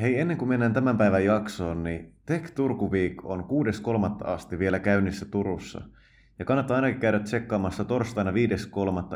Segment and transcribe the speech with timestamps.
[0.00, 4.26] Hei, ennen kuin mennään tämän päivän jaksoon, niin Tech Turku Week on 6.3.
[4.26, 5.80] asti vielä käynnissä Turussa.
[6.38, 8.36] Ja kannattaa ainakin käydä tsekkaamassa torstaina 5.3.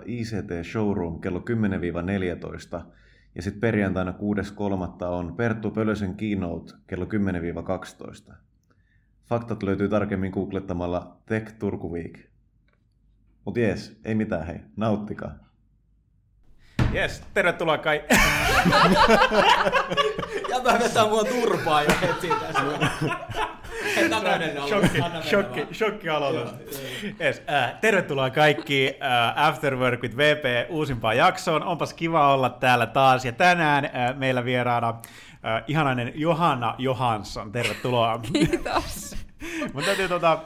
[0.05, 1.45] ICT Showroom kello
[2.81, 2.85] 10-14.
[3.35, 4.15] Ja sitten perjantaina
[5.01, 5.05] 6.3.
[5.05, 7.05] on Perttu Pölösen keynote kello
[8.31, 8.35] 10-12.
[9.27, 12.19] Faktat löytyy tarkemmin googlettamalla Tech Turku Week.
[13.45, 15.50] Mut jees, ei mitään hei, nauttikaa.
[16.93, 18.03] Jes, tervetuloa kai.
[20.51, 22.63] Jäpä vetää mua turpaa jo heti tässä.
[24.69, 24.99] Shokki,
[25.29, 26.55] shokki, shokki aloitus.
[27.21, 31.63] Yes, äh, tervetuloa kaikki äh, After Work with VP uusimpaan jaksoon.
[31.65, 33.25] Onpas kiva olla täällä taas.
[33.25, 37.53] Ja tänään äh, meillä vieraana äh, ihanainen Johanna Johansson.
[37.53, 38.19] Tervetuloa.
[38.33, 39.17] Kiitos.
[39.75, 40.39] Mun täytyy tota,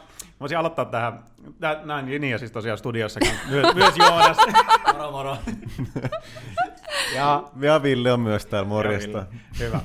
[0.45, 1.25] voisin aloittaa tähän,
[1.85, 4.37] näin Linia siis tosiaan studiossakin, myös, myös Joonas.
[4.93, 5.37] Moro moro.
[7.17, 9.27] ja, ja Ville on myös täällä, morjesta.
[9.59, 9.81] Hyvä.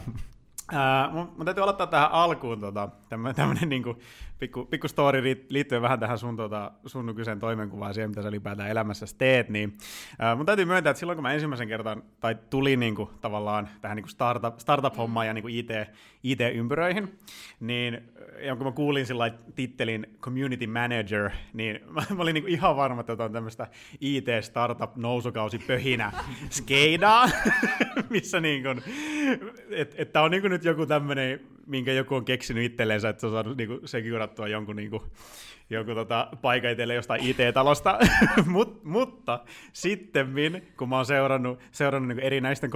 [0.71, 2.89] Uh, mun, mun täytyy aloittaa tähän alkuun tota,
[3.35, 3.95] tämmöinen niinku,
[4.39, 8.69] pikku, pikku story liittyen vähän tähän sun, tota, sun nykyiseen toimenkuvaan siihen, mitä sä ylipäätään
[8.69, 9.49] elämässä teet.
[9.49, 13.69] Niin, uh, mun täytyy myöntää, että silloin kun mä ensimmäisen kerran tai tuli niinku, tavallaan
[13.81, 15.69] tähän niinku startup, startup-hommaan ja niinku IT,
[16.23, 17.19] IT-ympyröihin,
[17.59, 18.01] niin
[18.41, 23.01] ja kun mä kuulin sillä tittelin community manager, niin mä, mä olin niinku ihan varma,
[23.01, 23.67] että on tämmöistä
[24.01, 26.11] IT-startup nousukausi pöhinä
[26.49, 27.29] skeidaa,
[28.09, 28.69] missä niinku,
[29.69, 31.39] että et, on niinku nyt joku tämmöinen,
[31.69, 35.03] minkä joku on keksinyt itselleensä, että se on saanut niinku securattua jonkun niinku,
[35.69, 37.99] joku tota, paikka itselle jostain IT-talosta,
[38.45, 42.71] Mut, mutta sitten kun mä oon seurannut, seurannut niin erinäisten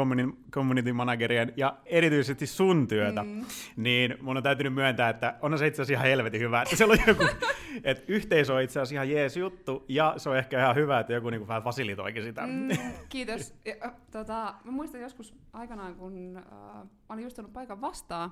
[0.52, 3.46] community managerien ja erityisesti sun työtä, mm.
[3.76, 6.92] niin mun on täytynyt myöntää, että on se itse asiassa ihan helvetin hyvä, että siellä
[6.92, 7.24] on joku,
[7.84, 11.14] että yhteisö on itse asiassa ihan jees juttu, ja se on ehkä ihan hyvä, että
[11.14, 12.48] joku niin vähän fasilitoikin sitä.
[12.48, 12.70] Mm,
[13.10, 13.56] kiitos.
[13.66, 18.32] Ja, tota, mä muistan joskus aikanaan, kun äh, olin just paikan vastaan,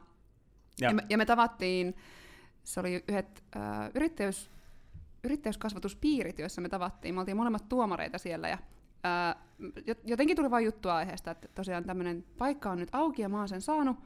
[0.82, 1.96] ja, ja, me, ja me tavattiin
[2.64, 4.50] se oli yhdet äh, yrittäjyys,
[5.24, 7.16] yrittäjyyskasvatuspiirit, joissa me tavattiin.
[7.16, 8.58] Me oltiin molemmat tuomareita siellä ja
[9.06, 9.36] äh,
[10.04, 13.50] jotenkin tuli vain juttua aiheesta, että tosiaan tämmöinen paikka on nyt auki ja mä oon
[13.50, 13.98] sen saanut.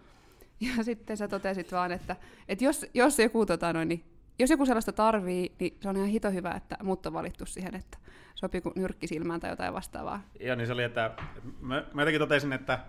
[0.60, 2.16] Ja sitten sä totesit vaan, että,
[2.48, 4.04] että jos, jos, joku, tota noin, niin,
[4.40, 7.76] jos joku sellaista tarvii, niin se on ihan hito hyvä, että mut on valittu siihen,
[7.76, 7.98] että
[8.36, 10.22] sopii kuin nyrkki silmään tai jotain vastaavaa.
[10.40, 11.12] Joo, niin se oli, että
[11.60, 12.80] mä, mä jotenkin totesin, että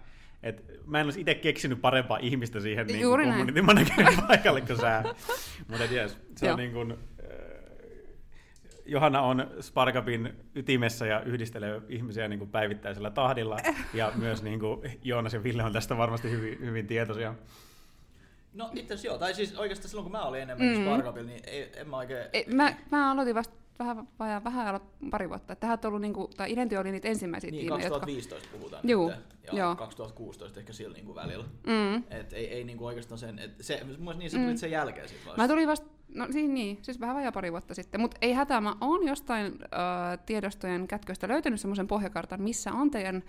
[0.42, 4.80] et mä en olisi itse keksinyt parempaa ihmistä siihen niin Juuri community managerin paikalle kuin
[4.80, 5.04] sä.
[5.68, 6.98] Mutta yes, se on niin kuin, äh,
[8.86, 13.56] Johanna on Sparkapin ytimessä ja yhdistelee ihmisiä niin kuin päivittäisellä tahdilla.
[13.94, 17.34] Ja myös niin kuin Joonas ja Ville on tästä varmasti hyvin, hyvin tietoisia.
[18.54, 20.82] No itse asiassa joo, tai siis oikeastaan silloin kun mä olin enemmän mm.
[20.82, 22.26] Sparkapilla, niin ei, en mä oikein...
[22.32, 25.56] Ei, mä, mä aloitin vasta vähän, vähän, vähän pari vuotta.
[25.56, 28.58] Tähän ollut niinku, tai Identio oli niitä ensimmäisiä niin, tiimejä, 2015 jotka...
[28.58, 29.76] puhutaan Juu, nyt, ja joo.
[29.76, 31.44] 2016 ehkä sillä niinku välillä.
[31.66, 31.96] Mm.
[31.96, 34.56] Et ei, ei niinku oikeastaan sen, et se, mun niin sä tulit mm.
[34.56, 35.42] sen jälkeen sit vasta.
[35.42, 38.60] Mä tulin vasta, no siis niin, siis vähän vajaa pari vuotta sitten, mutta ei hätää,
[38.60, 43.22] mä oon jostain äh, tiedostojen kätköistä löytänyt semmoisen pohjakartan, missä on teidän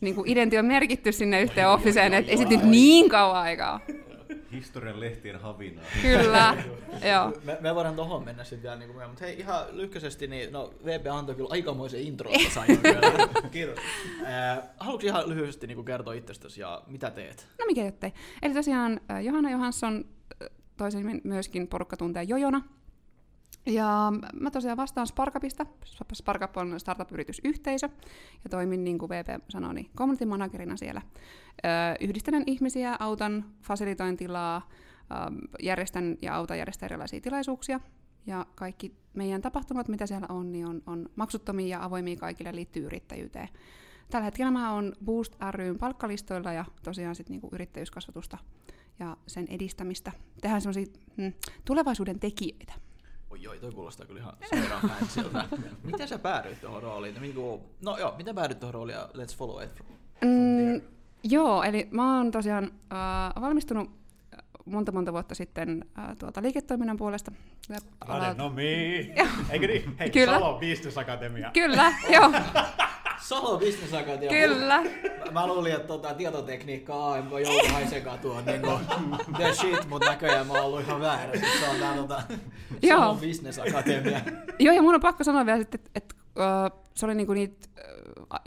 [0.00, 3.80] niinku, identio merkitty sinne yhteen officeen, että ei sit nyt niin kauan aikaa.
[4.52, 5.84] Historian lehtien havinaa.
[6.02, 6.64] Kyllä,
[7.12, 7.32] joo.
[7.44, 10.74] Me, me voidaan tohon mennä sitten vielä, niin kuin, mutta hei ihan lyhkäisesti, niin no
[10.84, 12.80] VP antoi kyllä aikamoisen intro, että sain
[13.50, 13.78] Kiitos.
[14.22, 17.48] Äh, haluatko ihan lyhyesti niin kuin kertoa itsestäsi ja mitä teet?
[17.58, 18.12] No mikä jottei.
[18.42, 20.04] Eli tosiaan Johanna Johansson,
[20.76, 22.62] toisin myöskin porukka tuntee Jojona,
[23.66, 25.66] ja mä tosiaan vastaan Sparkapista.
[26.14, 27.88] Sparkap on startup-yritysyhteisö
[28.44, 31.02] ja toimin, niin kuin VP sanoi, niin community managerina siellä.
[32.00, 34.68] yhdistelen ihmisiä, autan, fasilitoin tilaa,
[35.62, 37.80] järjestän ja autan järjestää erilaisia tilaisuuksia.
[38.26, 42.84] Ja kaikki meidän tapahtumat, mitä siellä on, niin on, on maksuttomia ja avoimia kaikille liittyy
[42.84, 43.48] yrittäjyyteen.
[44.10, 48.38] Tällä hetkellä mä oon Boost ryn palkkalistoilla ja tosiaan sit niinku yrittäjyyskasvatusta
[48.98, 50.12] ja sen edistämistä.
[50.40, 50.86] Tehdään semmoisia
[51.16, 51.32] mm,
[51.64, 52.72] tulevaisuuden tekijöitä.
[53.32, 55.44] Oi oi, toi kuulostaa kyllä ihan sairaan siltä.
[55.92, 57.20] miten sä päädyit tuohon rooliin?
[57.20, 59.86] Niinku, no joo, miten päädyit tuohon rooliin ja let's follow it from,
[60.18, 60.80] from mm,
[61.24, 63.90] Joo, eli mä oon tosiaan äh, valmistunut
[64.64, 67.32] monta monta vuotta sitten äh, tuolta liiketoiminnan puolesta.
[68.00, 69.12] Adenomii!
[69.50, 69.96] Eikö niin?
[69.98, 70.32] Hei, Kyllä.
[70.38, 71.50] Salo Business Akatemia.
[71.50, 72.30] Kyllä, joo.
[73.22, 73.92] Salo Business.
[74.28, 74.82] Kyllä.
[75.32, 77.42] Mä, luulin, että tota, tietotekniikka en voi
[77.72, 78.62] haisekaan tuon niin
[79.36, 81.32] the shit, mutta näköjään mä oon ollut ihan väärä.
[81.60, 82.22] Se on tää tota,
[82.88, 84.20] Salo Business Akatemia.
[84.58, 87.68] joo, ja mun on pakko sanoa vielä, että, että, uh, se oli niinku niitä,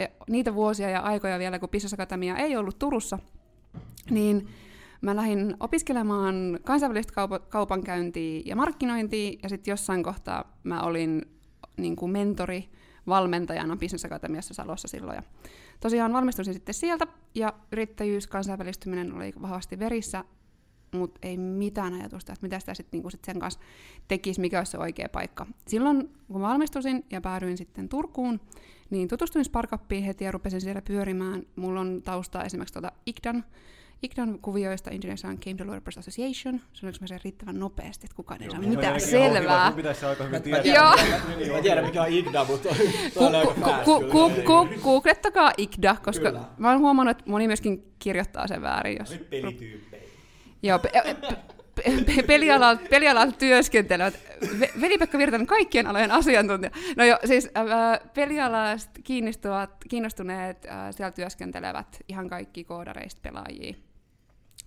[0.02, 3.20] uh, niitä vuosia ja aikoja vielä, kun Business Akatemia ei ollut Turussa,
[4.10, 4.48] niin
[5.02, 11.22] mä lähdin opiskelemaan kansainvälistä kaup- kaupankäyntiä ja markkinointia, ja sitten jossain kohtaa mä olin
[11.78, 12.70] niin kuin mentori
[13.08, 15.16] valmentajana Business Akatemiassa Salossa silloin.
[15.16, 15.24] Ja
[15.80, 20.24] tosiaan valmistuin sitten sieltä, ja yrittäjyys, kansainvälistyminen oli vahvasti verissä,
[20.92, 23.60] mutta ei mitään ajatusta, että mitä sitä sitten niinku sit sen kanssa
[24.08, 25.46] tekisi, mikä olisi se oikea paikka.
[25.68, 28.40] Silloin, kun valmistuin ja päädyin sitten Turkuun,
[28.90, 31.44] niin tutustuin Sparkappiin heti ja rupesin siellä pyörimään.
[31.56, 33.44] Mulla on taustaa esimerkiksi tuota ICDAN,
[34.04, 36.62] ICDAN kuvioista Engineers and Game Developers Association.
[36.74, 39.66] Sanoinko mä sen riittävän nopeasti, että kukaan ei saa mitään selvää.
[39.66, 40.64] Mun pitäisi aika hyvin Mä tietää.
[40.64, 42.70] tiedän, mä tiedän mikä on Igda, mutta
[43.16, 43.34] on
[44.84, 48.98] Googlettakaa ICDA, koska mä oon huomannut, että moni myöskin kirjoittaa sen väärin.
[49.00, 49.16] Jos...
[49.30, 50.04] Pelityyppejä.
[50.64, 50.80] Joo,
[51.76, 54.14] pe- pe- pe- pelialalla, pelialalla työskentelevät.
[54.60, 56.72] Ve- Veli-Pekka Virtanen, kaikkien alojen asiantuntija.
[56.98, 59.00] No joo, siis äh, pelialasta
[59.90, 63.76] kiinnostuneet äh, siellä työskentelevät ihan kaikki koodareista pelaajia.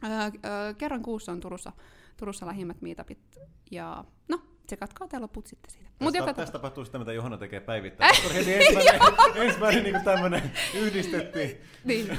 [0.05, 0.33] Äh,
[0.79, 1.73] kerran kuussa on Turussa,
[2.17, 3.39] Turussa lähimmät meetupit.
[3.71, 5.89] Ja no, tsekatkaa te loput sitten siitä.
[5.99, 8.27] Mut Tästä, joka tästä tapa- tapahtuu sitä, mitä Johanna tekee päivittäin.
[8.27, 9.01] On heti ensimmäinen,
[9.47, 11.57] ensimmäinen niin tämmöinen yhdistettiin.
[11.85, 12.19] Niin.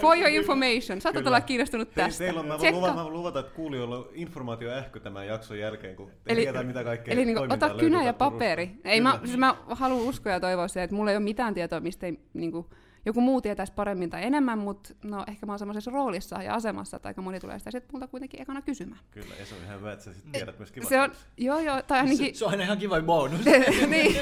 [0.00, 1.00] For your information.
[1.00, 2.24] Saatat olla kiinnostunut Te, tästä.
[2.24, 5.96] teillä on, mä voin luvata, mä voin luvata, että kuulijoilla on informaatioähky tämän jakson jälkeen,
[5.96, 8.70] kun te Eli- tietää, mitä kaikkea Eli niin toimintaa ota kynä ja paperi.
[8.84, 11.80] Ei, mä, siis mä haluan uskoa ja toivoa se, että mulla ei ole mitään tietoa,
[11.80, 12.66] mistä ei, niin kuin,
[13.06, 16.96] joku muu tietäisi paremmin tai enemmän, mutta no, ehkä mä oon semmoisessa roolissa ja asemassa,
[16.96, 19.00] että aika moni tulee sitä sitten multa kuitenkin ekana kysymään.
[19.10, 21.58] Kyllä, ja se on ihan hyvä, että sä sit tiedät myös kivat Se on, joo
[21.58, 23.40] joo, tai ainakin, Se, se on aina ihan kiva bonus.
[23.90, 24.16] niin.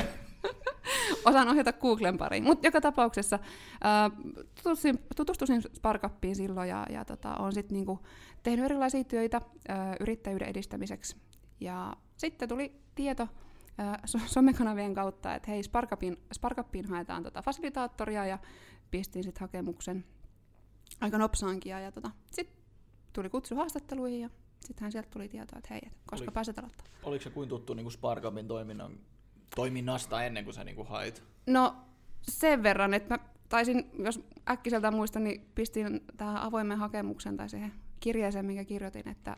[1.25, 2.45] Osaan ohjata Googlen pariin.
[2.45, 3.39] Mutta joka tapauksessa
[3.81, 4.11] ää,
[4.63, 8.01] tutustuin, tutustuin Sparkappiin silloin ja, ja tota, olen sitten niinku
[8.43, 11.17] tehnyt erilaisia töitä ää, yrittäjyyden edistämiseksi.
[11.61, 13.29] Ja sitten tuli tieto
[13.79, 18.39] ää, so- somekanavien kautta, että hei, Sparkappiin, Sparkappiin haetaan tota fasilitaattoria ja
[18.91, 20.05] pistin sitten hakemuksen
[21.01, 21.71] aika nopsaankin.
[21.71, 22.57] Ja, ja tota, sitten
[23.13, 26.87] tuli kutsu haastatteluihin ja sittenhän sieltä tuli tietoa, että hei, et koska Oli- pääset aloittaa.
[27.03, 28.99] Oliko se kuin tuttu niin Sparkupin toiminnan,
[29.57, 31.23] toiminnasta ennen kuin sä niin hait?
[31.47, 31.77] No
[32.23, 34.21] sen verran, että mä taisin, jos
[34.51, 39.37] äkkiseltä muistan, niin pistin tähän avoimen hakemuksen tai siihen kirjeeseen, minkä kirjoitin, että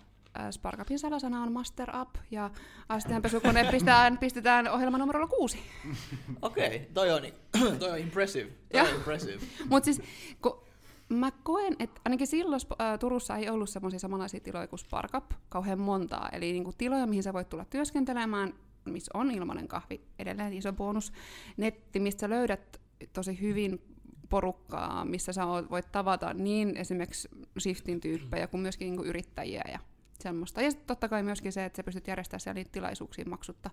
[0.50, 2.50] Sparkapin salasana on Master Up ja
[2.88, 5.58] astianpesukone pistetään, pistetään ohjelman numerolla kuusi.
[6.42, 7.22] Okei, okay, toi, on,
[7.78, 8.50] toi on impressive.
[8.72, 8.88] Toi Joo.
[8.88, 9.38] on impressive.
[9.70, 10.02] Mutta siis,
[10.42, 10.62] kun
[11.08, 15.80] mä koen, että ainakin silloin äh, Turussa ei ollut semmoisia samanlaisia tiloja kuin Sparkup kauhean
[15.80, 16.28] montaa.
[16.32, 21.12] Eli niinku tiloja, mihin sä voit tulla työskentelemään, missä on ilmainen kahvi, edelleen iso bonus.
[21.56, 22.80] Netti, mistä sä löydät
[23.12, 23.82] tosi hyvin
[24.28, 29.78] porukkaa, missä sä voit tavata niin esimerkiksi shiftin tyyppejä kuin myöskin niinku yrittäjiä ja
[30.22, 30.62] semmoista.
[30.62, 33.70] Ja sitten totta kai myöskin se, että sä pystyt järjestämään siellä niitä tilaisuuksia maksutta.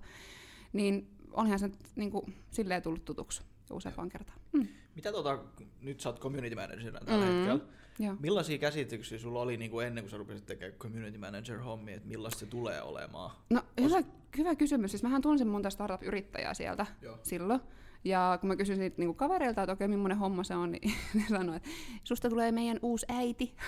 [0.73, 3.41] Niin onhan se nyt niinku silleen tullut tutuksi
[3.71, 4.39] useampaan kertaan.
[4.51, 4.67] Mm.
[4.95, 5.39] Mitä tota,
[5.81, 7.31] nyt sä oot community managerina tällä Mm.
[7.31, 7.59] hetkellä.
[7.99, 8.15] Joo.
[8.19, 12.07] Millaisia käsityksiä sulla oli niin kuin ennen kuin sä rupesit tekemään community manager hommia, että
[12.07, 13.31] millaista se tulee olemaan?
[13.49, 14.01] No hyvä,
[14.37, 14.91] hyvä kysymys.
[14.91, 17.19] Siis mähän tunsin monta startup-yrittäjää sieltä Joo.
[17.23, 17.59] silloin.
[18.03, 21.23] Ja kun mä kysyin niitä niinku kavereilta, että okei, millainen homma se on, niin ne
[21.29, 21.69] sanoi, että
[22.03, 23.55] susta tulee meidän uusi äiti.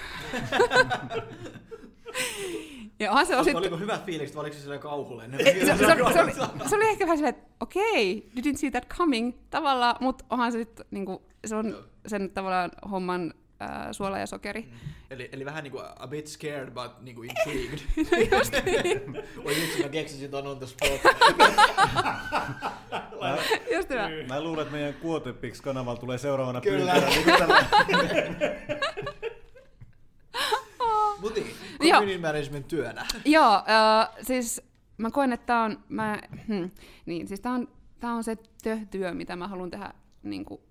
[2.99, 3.55] ja onhan se on sit...
[3.55, 5.23] Oliko hyvä fiilis, vai oliko se silleen kauhulle?
[5.37, 5.77] Se, se, se,
[6.13, 6.33] se, oli,
[6.69, 10.51] se oli ehkä vähän silleen, että okei, okay, didn't see that coming tavallaan, mutta onhan
[10.51, 11.77] se sitten, niinku, se on
[12.07, 14.69] sen tavallaan homman äh, suola ja sokeri.
[15.09, 17.79] Eli, eli vähän niinku a bit scared, but niinku intrigued.
[17.97, 21.01] No just niin, Oi vitsi, mä keksisin ton on the spot.
[23.21, 23.37] Mä,
[23.75, 24.09] just hyvä.
[24.27, 26.93] mä luulen, että meidän Quotepix-kanavalla tulee seuraavana Kyllä.
[26.93, 27.65] niin kuin tämä.
[31.21, 31.70] Mut niin, Joo.
[31.81, 33.05] Community management työnä.
[33.25, 34.61] Joo, äh, siis
[34.97, 36.69] mä koen, että tää on, mä, hmm,
[37.05, 37.67] niin, siis tää on,
[37.99, 38.37] tää on se
[38.91, 40.61] työ, mitä mä haluan tehdä, niin kuin,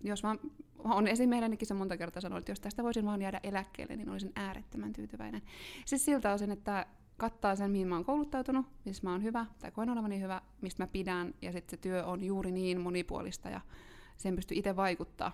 [0.00, 0.36] jos mä
[0.78, 4.32] on esimerkkinkin se monta kertaa sanonut, että jos tästä voisin vaan jäädä eläkkeelle, niin olisin
[4.36, 5.42] äärettömän tyytyväinen.
[5.84, 6.86] Siis siltä osin, että
[7.16, 10.82] kattaa sen, mihin mä oon kouluttautunut, missä mä oon hyvä, tai koen olevani hyvä, mistä
[10.82, 13.60] mä pidän, ja sitten se työ on juuri niin monipuolista, ja
[14.16, 15.32] sen pystyy itse vaikuttaa.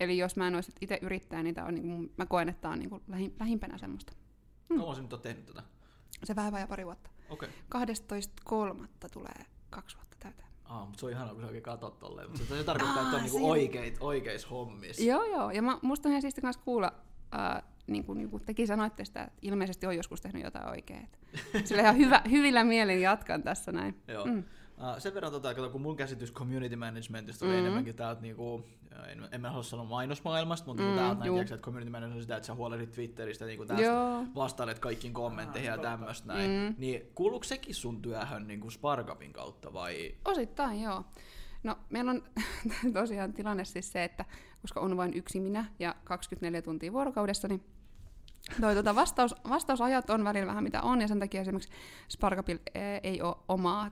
[0.00, 2.60] Eli jos mä en olisi itse yrittäjä, niin tää on, niin kuin, mä koen, että
[2.60, 4.12] tämä on niin kuin lähi, lähimpänä semmoista.
[4.68, 4.78] Mm.
[4.78, 5.62] Kauan sä nyt oot tehnyt tätä?
[6.24, 7.10] Se vähän vajaa pari vuotta.
[7.30, 7.48] Okei.
[7.48, 8.86] 12.3.
[9.12, 10.48] tulee kaksi vuotta täyteen.
[10.64, 12.30] Ah, mutta se on ihanaa, kun sä oikein katot tolleen.
[12.30, 14.98] Mutta se, se tarkoittaa, että on niinku se- oikeit, oikeis hommis.
[15.00, 15.50] Joo, joo.
[15.50, 16.92] Ja mä, musta on ihan siisti kanssa kuulla,
[17.34, 21.08] äh, niin kuin, niin kuin tekin sanoitte sitä, että ilmeisesti on joskus tehnyt jotain oikein.
[21.54, 24.02] Et Sillä ihan hyvä, hyvillä mielin jatkan tässä näin.
[24.08, 24.26] Joo.
[24.26, 24.44] Mm.
[24.78, 24.88] Mm.
[24.88, 27.66] Uh, sen verran, tota, kato, kun mun käsitys community managementista oli mm-hmm.
[27.66, 28.64] enemmänkin täältä, niinku,
[29.08, 32.16] en, en mä halua sanoa mainosmaailmasta, mutta Mm, mm, täältä näin, tiiäksä, että community management
[32.16, 34.24] on sitä, että sä huolehdit Twitteristä niinku tästä, Joo.
[34.34, 36.50] vastailet kaikkiin kommentteihin ja tämmöistä näin.
[36.50, 36.56] Mm.
[36.56, 36.74] Mm.
[36.78, 40.14] Niin kuuluuko sekin sun työhön niinku Sparkupin kautta vai?
[40.24, 41.04] Osittain joo.
[41.62, 42.22] No meillä on
[42.92, 44.24] tosiaan tilanne siis se, että
[44.62, 47.64] koska on vain yksi minä ja 24 tuntia vuorokaudessa, niin
[48.60, 51.72] toi, tuota, vastaus, vastausajat on välillä vähän mitä on, ja sen takia esimerkiksi
[52.08, 52.58] Sparkapil
[53.02, 53.90] ei ole omaa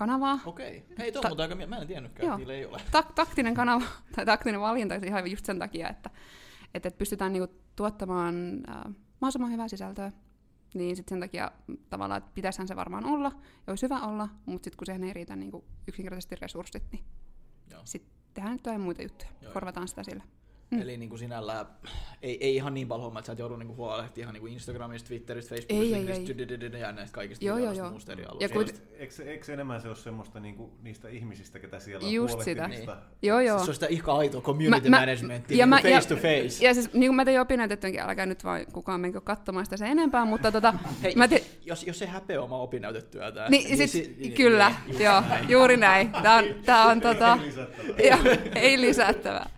[0.00, 0.38] kanavaa.
[0.46, 0.84] Okei.
[0.98, 2.34] Hei, tuo Ta- muuten aika, mä en tiennytkään, Joo.
[2.34, 2.78] että niillä ei ole.
[2.90, 3.84] Tak- taktinen kanava
[4.16, 6.10] tai taktinen valinta ihan just sen takia, että,
[6.74, 8.34] että, että pystytään niinku tuottamaan
[8.68, 10.12] äh, mahdollisimman hyvää sisältöä.
[10.74, 11.50] Niin sitten sen takia
[11.90, 13.32] tavallaan, että pitäisihän se varmaan olla,
[13.66, 17.04] ja olisi hyvä olla, mutta sitten kun siihen ei riitä niinku yksinkertaisesti resurssit, niin
[17.70, 17.80] Joo.
[17.84, 19.30] sitten tehdään nyt jotain muita juttuja.
[19.40, 19.52] Joo.
[19.52, 20.24] Korvataan sitä sillä.
[20.70, 20.82] Mm.
[20.82, 21.66] Eli niin kuin sinällä
[22.22, 24.52] ei, ei ihan niin paljon homma, että sä et joudu niin huolehtimaan ihan niin kuin
[24.52, 27.90] Instagramista, Twitteristä, Facebookista, Ei, ei, ja näistä kaikista Joo, joo, joo.
[27.90, 28.54] muusta eri alueista.
[28.54, 32.62] kun- Eikö, eikö, enemmän se ole semmoista niinku, niistä ihmisistä, ketä siellä on Just sitä.
[32.62, 32.96] huolehtimista?
[33.22, 33.58] Joo, joo.
[33.58, 36.20] Siis se on sitä ihan aitoa community Mä- managementia, ja niin kuin ja- face to
[36.20, 36.64] face.
[36.64, 39.88] Ja siis niin kuin mä tein opinnäytetyönkin, älkää nyt vaan kukaan menkö katsomaan sitä sen
[39.88, 44.14] enempää, mutta tota, Hei, mä te, jos, jos ei häpeä oma opinnäytetyötä, niin, sit, si-
[44.18, 45.48] niin- kyllä, niin, joo, näin.
[45.50, 46.10] juuri näin.
[46.22, 47.38] Tää on, tää on tota,
[48.08, 48.18] joo,
[48.54, 49.50] ei lisättävää.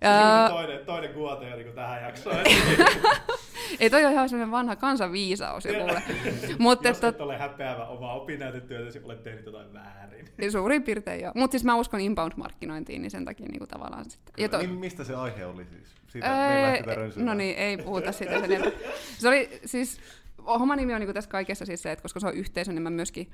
[0.00, 2.36] Ja, toinen, toinen kuoteori kuin tähän jaksoon.
[3.80, 6.02] ei toi ole ihan sellainen vanha kansanviisaus jo kuule.
[6.58, 10.28] Mutta Jos että, et ole häpeävä omaa opinnäytetyötä, olet tehnyt jotain väärin.
[10.38, 11.32] niin suurin piirtein joo.
[11.34, 14.34] Mutta siis mä uskon inbound-markkinointiin, niin sen takia niin kuin tavallaan sitten.
[14.38, 15.88] Ja to, Niin mistä se aihe oli siis?
[16.08, 16.48] Siitä
[16.86, 17.26] Öö, rönsymään.
[17.26, 18.72] no niin, ei puhuta siitä sen.
[19.18, 20.00] Se oli siis,
[20.38, 22.90] oma nimi on niin tässä kaikessa siis se, että koska se on yhteisö, niin mä
[22.90, 23.30] myöskin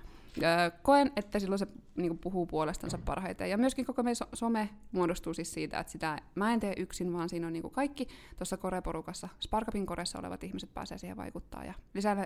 [0.83, 1.67] koen, että silloin se
[1.97, 3.51] niin puhuu puolestansa parhaiten.
[3.51, 7.13] Ja myöskin koko meidän so- some muodostuu siis siitä, että sitä mä en tee yksin,
[7.13, 11.75] vaan siinä on niin kaikki tuossa koreporukassa, Sparkapin koressa olevat ihmiset pääsee siihen vaikuttaa ja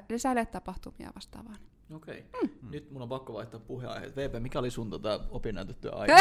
[0.08, 1.54] lisäilee, tapahtumia ja vastaavaa.
[1.94, 2.24] Okei.
[2.42, 2.48] Mm.
[2.70, 4.16] Nyt mun on pakko vaihtaa puheenaiheet.
[4.16, 6.16] VP, mikä oli sun tota, opinnäytetyö aihe?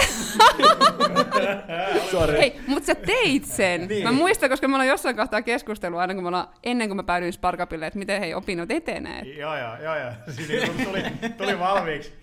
[2.11, 2.37] Sorry.
[2.37, 3.87] Hei, mutta sä teit sen.
[3.87, 4.03] Niin.
[4.03, 7.03] Mä muistan, koska me ollaan jossain kohtaa keskustelua, aina kun me ollaan, ennen kuin mä
[7.03, 9.21] päädyin Sparkapille, että miten hei opinnot etenee.
[9.21, 10.11] Joo, joo, joo, joo.
[10.29, 11.03] Siinä kun tuli,
[11.37, 12.13] tuli valmiiksi.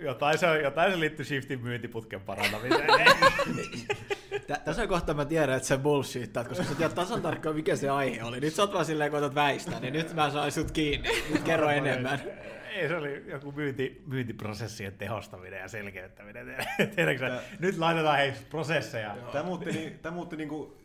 [0.00, 2.88] Jotain se, jotain se liittyy Shiftin myyntiputken parantamiseen.
[4.46, 7.90] Tä- tässä kohtaa mä tiedän, että sä bullshittat, koska sä tiedät tasan tarkkaan, mikä se
[7.90, 8.40] aihe oli.
[8.40, 11.08] Nyt sä oot vaan silleen, kun otat väistää, niin nyt mä sain sut kiinni.
[11.32, 12.20] Nyt kerro enemmän.
[12.74, 16.66] Ei, se oli joku myynti, myyntiprosessien tehostaminen ja selkeyttäminen.
[16.96, 17.42] Tiedätkö sä?
[17.58, 19.16] Nyt laitetaan hei prosesseja.
[19.32, 20.76] Tämä muutti, niin, tämä muutti niinku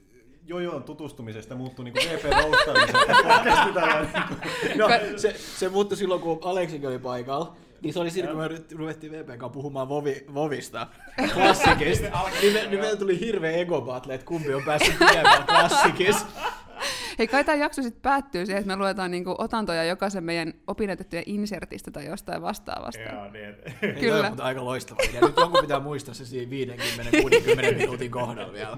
[0.45, 2.21] Jojoon tutustumisesta muuttui niinku VP
[3.73, 4.35] tällainen niinku.
[4.75, 7.55] No, se, se muuttui silloin, kun Aleksikin oli paikalla.
[7.81, 10.87] Niin se oli siinä, kun me ru- ruvettiin VPn kanssa puhumaan Vovi, Vovista,
[11.33, 12.07] klassikista.
[12.41, 16.25] niin, me, niin meillä tuli hirveä ego battle, että kumpi on päässyt pidemmän klassikista.
[17.19, 21.23] Hei, kai tämä jakso sitten päättyy siihen, että me luetaan niinku otantoja jokaisen meidän opinnäytettyjen
[21.27, 23.01] insertistä tai jostain vastaavasta.
[23.01, 23.55] Joo, niin.
[23.99, 24.09] Kyllä.
[24.09, 25.21] toi on mutta aika loistava idea.
[25.21, 26.51] Nyt jonkun pitää muistaa se siinä
[27.73, 28.77] 50-60 minuutin kohdalla vielä.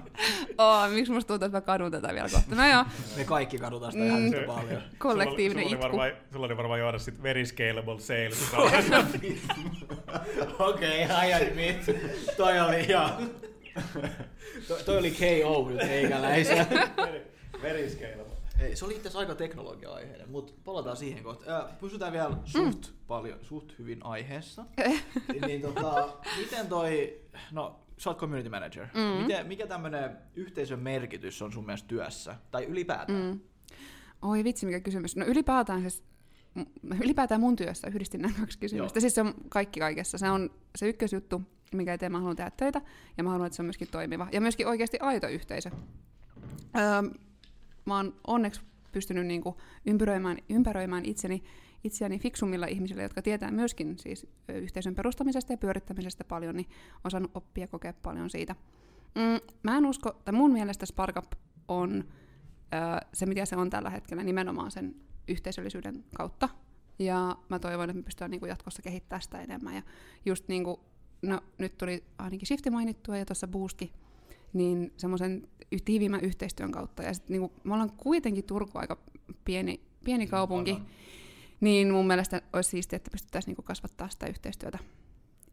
[0.57, 2.55] Oh, miksi musta tuntuu, että mä kadun tätä vielä kohta?
[2.55, 2.85] No joo,
[3.17, 4.81] Me kaikki kadutaan sitä ihan yhtä paljon.
[4.97, 5.91] kollektiivinen sulla, oli- itku.
[5.91, 8.51] sulla, oli varmaan, sulla oli varmaan juoda sit very scalable sales.
[10.59, 11.85] Okei, okay, I admit.
[12.37, 13.29] Toi oli ihan...
[14.67, 16.67] Toi, toi oli KO nyt eikäläisen.
[17.61, 18.30] very scalable.
[18.61, 21.57] Ei, se oli itse asiassa aika teknologia-aiheinen, mutta palataan siihen kohta.
[21.57, 22.97] Äh, pysytään vielä suht mm.
[23.07, 24.65] paljon, suht hyvin aiheessa.
[25.47, 29.21] niin tota, miten toi, no sä oot community manager, mm.
[29.21, 32.35] miten, mikä tämmönen yhteisön merkitys on sun mielestä työssä?
[32.51, 33.23] Tai ylipäätään?
[33.23, 33.39] Mm.
[34.21, 35.15] Oi vitsi, mikä kysymys.
[35.15, 36.03] No ylipäätään siis,
[37.03, 38.97] ylipäätään mun työssä yhdistin nämä kaksi kysymystä.
[38.97, 39.01] Joo.
[39.01, 40.17] Siis se on kaikki kaikessa.
[40.17, 41.41] Se on se ykkösjuttu,
[41.75, 42.81] mikä eteen mä haluan tehdä töitä,
[43.17, 44.27] ja mä haluan, että se on myöskin toimiva.
[44.31, 45.69] Ja myöskin oikeasti aito yhteisö.
[46.77, 47.21] Öö,
[47.85, 48.61] mä oon onneksi
[48.91, 51.43] pystynyt niinku ympäröimään, ympäröimään itseni,
[51.83, 56.69] itseäni fiksummilla ihmisillä, jotka tietää myöskin siis yhteisön perustamisesta ja pyörittämisestä paljon, niin
[57.03, 58.55] on saanut oppia kokea paljon siitä.
[59.15, 61.31] Mm, mä en usko, tai mun mielestä SparkUp
[61.67, 62.03] on
[62.73, 64.95] ö, se, mitä se on tällä hetkellä nimenomaan sen
[65.27, 66.49] yhteisöllisyyden kautta.
[66.99, 69.75] Ja mä toivon, että me pystytään niinku jatkossa kehittämään sitä enemmän.
[69.75, 69.81] Ja
[70.25, 70.79] just niinku,
[71.21, 73.89] no nyt tuli ainakin Shifti mainittua ja tuossa Boostkin,
[74.53, 75.47] niin semmoisen
[75.85, 77.03] tiiviimmän yhteistyön kautta.
[77.03, 78.97] Ja sit niinku, me ollaan kuitenkin Turku aika
[79.45, 80.89] pieni, pieni kaupunki, ollaan.
[81.61, 84.79] niin mun mielestä olisi siistiä, että pystyttäisiin niinku kasvattaa sitä yhteistyötä.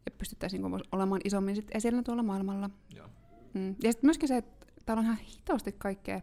[0.05, 2.69] Ja pystyttäisiin niinku olemaan isommin sit esillä tuolla maailmalla.
[2.95, 3.07] Joo.
[3.53, 3.75] Mm.
[3.83, 6.21] Ja sitten myöskin se, että täällä on ihan hitosti kaikkea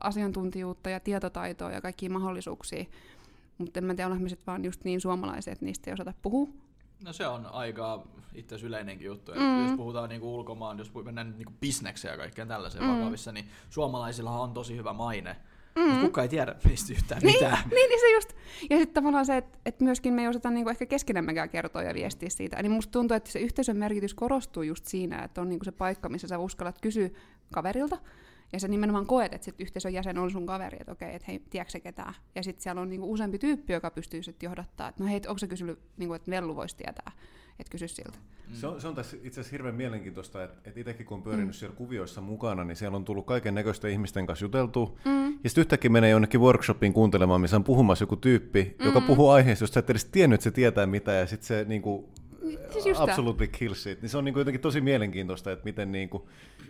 [0.00, 2.84] asiantuntijuutta ja tietotaitoa ja kaikkia mahdollisuuksia.
[3.58, 6.14] Mutta en mä tiedä, ollaan me sit vaan just niin suomalaisia, että niistä ei osata
[6.22, 6.48] puhua.
[7.04, 9.32] No se on aika itse asiassa yleinenkin juttu.
[9.34, 9.66] Mm.
[9.66, 12.90] Jos puhutaan niinku ulkomaan, jos mennään nyt niinku bisnekseen ja kaikkeen tällaiseen mm.
[12.90, 15.36] vakavissa, niin suomalaisillahan on tosi hyvä maine.
[15.76, 15.82] Mm.
[15.82, 17.58] Mutta kukaan ei tiedä meistä yhtään Niin, mitään.
[17.70, 18.32] niin, niin se just.
[18.70, 21.94] Ja sitten tavallaan se, että, että myöskin me ei osata niinku ehkä keskenämmekään kertoa ja
[21.94, 22.56] viestiä siitä.
[22.56, 26.08] Eli musta tuntuu, että se yhteisön merkitys korostuu just siinä, että on niinku se paikka,
[26.08, 27.10] missä sä uskallat kysyä
[27.54, 27.98] kaverilta.
[28.52, 31.42] Ja sä nimenomaan koet, että sit yhteisön jäsen on sun kaveri, että okei, että hei,
[31.50, 32.14] tiedätkö se ketään?
[32.34, 35.38] Ja sitten siellä on niinku useampi tyyppi, joka pystyy sitten johdattaa, että no hei, onko
[35.38, 37.12] se kysynyt, niinku, että Vellu voisi tietää,
[37.58, 38.18] että kysy siltä.
[38.52, 41.48] Se on, se on tässä itse asiassa hirveän mielenkiintoista, että, että itsekin kun on pyörinyt
[41.48, 41.52] mm.
[41.52, 44.98] siellä kuvioissa mukana, niin siellä on tullut kaiken näköisten ihmisten kanssa juteltu.
[45.04, 45.26] Mm.
[45.26, 48.86] Ja sitten yhtäkkiä menee jonnekin workshopiin kuuntelemaan, missä on puhumassa joku tyyppi, mm.
[48.86, 51.64] joka puhuu aiheesta, josta sä et edes tiennyt, että se tietää mitä, ja sitten se
[51.68, 52.08] niinku,
[52.70, 52.98] Siis
[53.52, 54.02] kills it.
[54.02, 56.22] Niin se on niin kuin jotenkin tosi mielenkiintoista, että miten, niin kuin,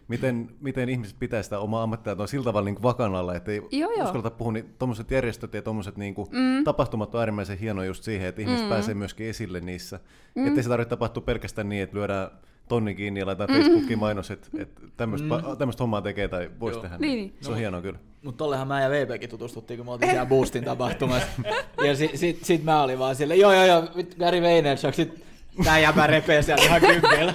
[0.08, 3.62] miten, miten ihmiset pitää sitä omaa ammattitaitoa sillä tavalla niin kuin vakan alla, että ei
[3.70, 4.04] Joo, joo.
[4.04, 6.64] uskalleta puhua, niin tuommoiset järjestöt ja tuommoiset niin kuin, mm.
[6.64, 8.68] tapahtumat on äärimmäisen hienoja just siihen, että ihmiset mm.
[8.68, 10.00] pääsee myöskin esille niissä.
[10.34, 10.46] Mm.
[10.46, 12.30] Että se tarvitse tapahtua pelkästään niin, että lyödään
[12.68, 13.56] tonni kiinni ja laitetaan Mm.
[13.56, 15.56] Facebookiin mainos, että, että tämmöistä, mm.
[15.58, 16.98] tämmöistä hommaa tekee tai voisi tehdä.
[16.98, 17.34] Niin, niin.
[17.40, 17.98] Se on hienoa kyllä.
[18.22, 21.28] Mutta tollehan mä ja VPkin tutustuttiin, kun me oltiin siellä Boostin tapahtumassa.
[21.86, 23.88] Ja sit, sit, sit mä olin vaan silleen, joo joo joo,
[24.18, 25.24] Gary Vaynerchuk, sit
[25.64, 27.34] tää jäbä repee siellä ihan kympillä.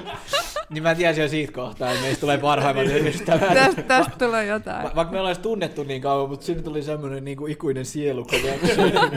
[0.70, 3.54] Niin mä tiesin jo siitä kohtaa, että meistä tulee parhaimmat ystävät.
[3.54, 4.84] Tästä, tästä tulee jotain.
[4.84, 8.48] Va- vaikka me ollaan tunnettu niin kauan, mutta sinne tuli semmoinen niinku ikuinen sielu koko
[8.48, 9.12] ajan.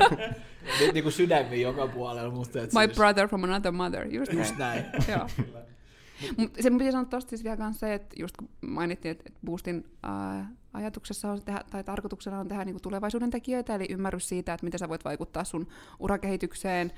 [0.80, 2.62] Nyt niinku sydämiä joka puolella musta.
[2.62, 4.84] Et My siis- brother from another mother, just, Just näin.
[4.92, 5.04] näin.
[5.18, 5.28] Joo.
[6.36, 9.84] Mut se piti sanoa tosta siis vielä kans se, että just kun mainittiin, että, Boostin
[10.02, 14.64] ää, ajatuksessa on tehdä, tai tarkoituksena on tehdä niinku tulevaisuuden tekijöitä, eli ymmärrys siitä, että
[14.64, 15.66] miten sä voit vaikuttaa sun
[15.98, 16.92] urakehitykseen.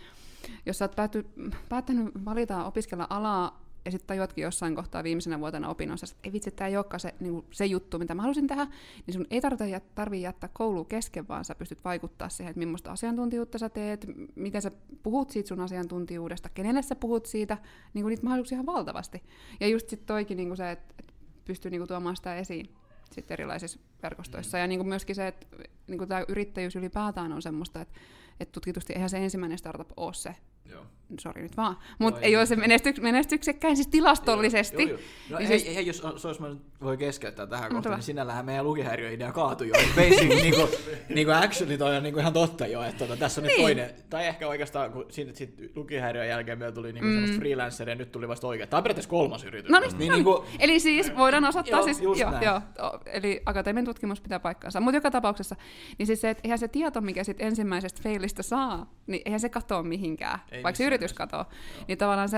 [0.67, 1.27] Jos sä oot pääty,
[1.69, 6.51] päättänyt valita opiskella alaa, ja sitten tajuatkin jossain kohtaa viimeisenä vuotena opinnoissa, että ei vitsi,
[6.51, 8.67] tämä ei olekaan se, niin se juttu, mitä mä halusin tehdä,
[9.07, 12.93] niin sun ei tarvitse tarvii jättää koulua kesken, vaan sä pystyt vaikuttaa siihen, että millaista
[12.93, 14.71] asiantuntijuutta sä teet, miten sä
[15.03, 17.59] puhut siitä sun asiantuntijuudesta, kenelle sä puhut siitä,
[17.95, 19.23] niin kuin niitä mahdollisuuksia ihan valtavasti.
[19.61, 21.13] Ja just sitten toikin niin kuin se, että, että
[21.45, 22.75] pystyy niin kuin tuomaan sitä esiin
[23.11, 24.59] sit erilaisissa verkostoissa.
[24.59, 25.47] Ja niin kuin myöskin se, että
[25.87, 28.01] niin kuin tämä yrittäjyys ylipäätään on semmoista, että,
[28.43, 30.35] että tutkitusti eihän se ensimmäinen startup ole se,
[30.71, 30.83] Joo.
[31.21, 32.37] sori nyt vaan, mutta Joo, ei ei.
[32.37, 34.83] ole se menestyks, menestyksekkäin siis tilastollisesti.
[34.83, 34.99] Joo, joo.
[35.31, 38.03] No Niin hei, siis- hei, jos, jos mä nyt voi keskeyttää tähän No, kohtaan, niin
[38.03, 39.75] sinällähän meidän lukihäiriöidea kaatui jo.
[39.97, 40.69] Basically, niinku,
[41.09, 43.63] niinku actually toi on niinku ihan totta jo, että tota, tässä on nyt Niin.
[43.63, 47.13] toinen, tai ehkä oikeastaan, kun siitä sit lukihäiriön jälkeen meillä tuli niinku mm.
[47.15, 48.69] semmoista freelanceria, nyt tuli vasta oikein.
[48.69, 49.71] Tämä on periaatteessa kolmas yritys.
[49.71, 49.89] No vasta.
[49.99, 52.45] niin, niin, niinku, Eli siis voidaan osoittaa Joo, siis, joo, näin.
[52.45, 52.61] joo,
[53.07, 54.81] eli akateeminen tutkimus pitää paikkaansa.
[54.81, 55.57] Mutta joka tapauksessa,
[55.99, 59.49] niin siis se, että eihän se tieto, mikä sit ensimmäisestä failista saa, niin eihän se
[59.49, 61.45] katoa mihinkään, Ei vaikka se yritys katoo.
[61.89, 62.29] Niin tavallaan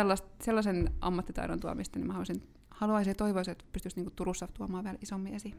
[0.41, 4.99] sellaisen ammattitaidon tuomista, niin mä haluaisin, haluaisin ja toivoisin, että pystyisi niinku Turussa tuomaan vielä
[5.03, 5.55] isommin esiin.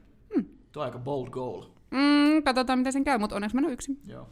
[0.71, 1.63] tuo on aika bold goal.
[1.91, 3.99] Mm, katsotaan, miten sen käy, mutta onneksi mä en ole yksin.
[4.07, 4.29] Joo.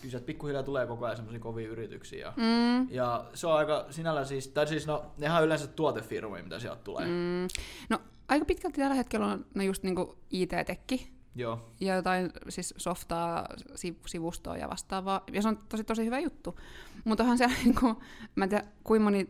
[0.00, 2.18] Kyllä sieltä pikkuhiljaa tulee koko ajan semmoisia kovia yrityksiä.
[2.26, 6.42] Ja, Mm, ja se on aika sinällään siis, tai siis no, nehän on yleensä tuotefirmoja,
[6.42, 7.04] mitä sieltä tulee.
[7.06, 7.10] Mm.
[7.12, 7.48] mm.
[7.90, 7.98] No,
[8.28, 11.68] aika pitkälti tällä hetkellä on no just niinku IT-tekki, Joo.
[11.80, 15.24] ja jotain siis softaa, si- sivustoa ja vastaavaa.
[15.32, 16.58] Ja se on tosi, tosi hyvä juttu.
[17.04, 17.96] Mutta onhan se, niin kuin,
[18.36, 18.64] mä en tiedä,
[19.00, 19.28] moni,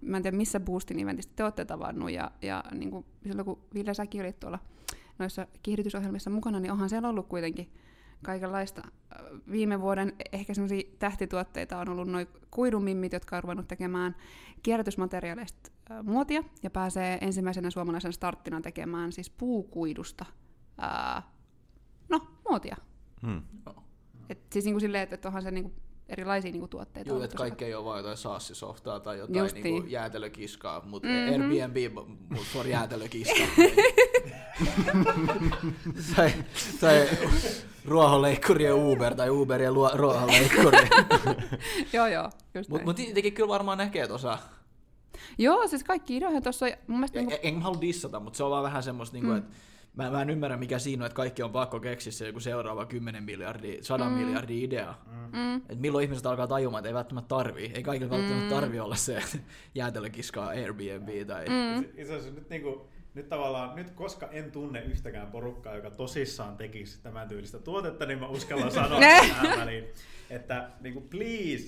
[0.00, 3.58] mä en tiedä missä Boostin eventistä te olette tavannut, ja, ja niin kuin, silloin kun
[3.74, 4.58] Ville säkin olit tuolla
[5.18, 7.72] noissa kiihdytysohjelmissa mukana, niin onhan siellä ollut kuitenkin
[8.22, 8.82] kaikenlaista.
[9.50, 14.16] Viime vuoden ehkä semmoisia tähtituotteita on ollut noin kuidumimmit, jotka on ruvennut tekemään
[14.62, 15.70] kierrätysmateriaaleista
[16.02, 20.24] muotia, ja pääsee ensimmäisenä suomalaisen starttina tekemään siis puukuidusta
[20.80, 21.22] ää,
[22.08, 22.76] no, muotia.
[23.22, 23.42] Hmm.
[24.28, 25.72] Et siis niinku silleen, että, että onhan se niinku
[26.08, 27.10] erilaisia niinku tuotteita.
[27.10, 29.62] Joo, että kaikki ei ole vain jotain saassisoftaa tai jotain Justiin.
[29.64, 31.16] niinku jäätelökiskaa, mutta Mhm.
[31.16, 31.50] mm-hmm.
[31.62, 31.76] Airbnb
[32.30, 33.42] mutta for jäätelökiska.
[36.16, 36.32] tai,
[36.80, 37.08] tai
[37.84, 40.78] ruohonleikkuri ja Uber tai Uber ja luo- ruohonleikkuri.
[41.92, 42.88] joo, joo, just Mutta näin.
[42.88, 44.38] mut niitäkin kyllä varmaan näkee tuossa.
[45.38, 48.44] Joo, siis kaikki ideoihin tuossa, mun mielestä En, niinku, en mä halua dissata, mutta se
[48.44, 49.50] on vaan vähän semmoista, niinku, että
[49.96, 52.86] mä, mä en ymmärrä mikä siinä on, että kaikki on pakko keksiä se joku seuraava
[52.86, 54.10] 10 miljardia, 100 mm.
[54.10, 55.04] miljardia ideaa.
[55.32, 57.70] mm, Et milloin ihmiset alkaa tajumaan, että ei välttämättä tarvii.
[57.74, 59.22] Ei kaikilla välttämättä tarvii olla se
[59.74, 61.46] jäätelökiskaa Airbnb tai...
[61.48, 66.56] mm, Itse asiassa nyt, niinku, nyt tavallaan, nyt koska en tunne yhtäkään porukkaa, joka tosissaan
[66.56, 69.84] tekisi tämän tyylistä tuotetta, niin mä uskallan sanoa tähän väliin,
[70.30, 71.66] että niinku, please,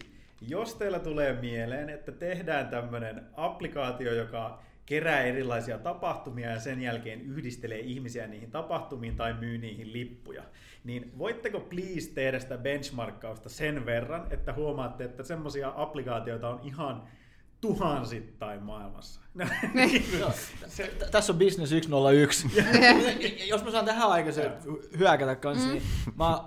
[0.49, 7.21] jos teillä tulee mieleen, että tehdään tämmöinen applikaatio, joka kerää erilaisia tapahtumia ja sen jälkeen
[7.23, 10.43] yhdistelee ihmisiä niihin tapahtumiin tai myy niihin lippuja,
[10.85, 17.03] niin voitteko please tehdä sitä benchmarkkausta sen verran, että huomaatte, että semmoisia applikaatioita on ihan
[17.61, 19.21] tuhansittain maailmassa.
[20.77, 22.49] T- t- Tässä on Business 101.
[23.39, 24.53] Ja Jos mä saan tähän aikaisen
[24.99, 25.83] hyökätä kanssa, niin
[26.17, 26.41] mä,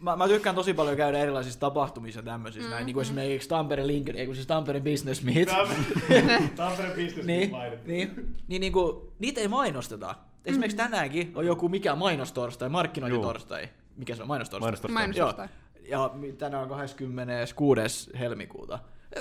[0.00, 3.86] mä, mä, tykkään tosi paljon käydä erilaisissa tapahtumissa ja tämmöisissä, näin, niin kuin esimerkiksi Tampere
[3.86, 5.48] Lincoln, ei kun siis Tampere Business Meet.
[6.56, 7.86] Tampere Business niin, mainittu.
[7.86, 10.14] niin, niin, niin kuin, niitä ei mainosteta.
[10.44, 13.68] Esimerkiksi tänäänkin on joku mikä mainostorstai, markkinointitorstai.
[13.96, 14.66] Mikä se on, mainostorstai?
[14.66, 14.94] Mainostorstai.
[14.94, 15.48] Mainostorstai.
[15.88, 16.14] Joo.
[16.22, 18.10] Ja tänään on 26.
[18.18, 18.78] helmikuuta.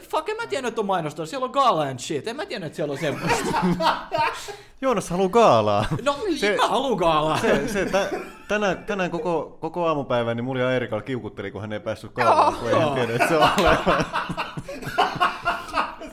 [0.09, 1.27] Fuck, en mä tiennyt, että on mainostorstai.
[1.29, 2.27] Siellä on gala and shit.
[2.27, 3.53] En mä tiennyt, että siellä on semmoista.
[4.81, 5.85] Joonas haluaa gaalaa.
[6.05, 7.37] No, Se- mä haluun gaalaa.
[7.37, 8.09] Se, se, tä,
[8.47, 12.53] tänään, tänään koko, koko aamupäivän niin mulla ja Erikalla kiukutteli, kun hän ei päässyt gaalaan,
[12.53, 14.03] kun ei hän tiennyt, että se on oleva.